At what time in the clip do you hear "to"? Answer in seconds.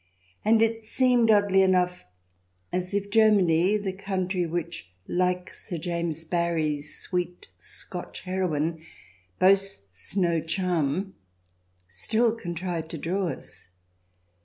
12.89-12.97